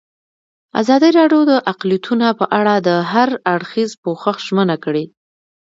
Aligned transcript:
ازادي 0.81 1.09
راډیو 1.19 1.41
د 1.51 1.53
اقلیتونه 1.71 2.27
په 2.39 2.45
اړه 2.59 2.75
د 2.87 2.89
هر 3.11 3.29
اړخیز 3.53 3.91
پوښښ 4.03 4.37
ژمنه 4.47 4.75
کړې. 4.85 5.05